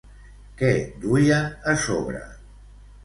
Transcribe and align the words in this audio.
Què 0.61 0.71
duien 1.05 1.53
a 1.75 1.77
sobre? 1.85 2.23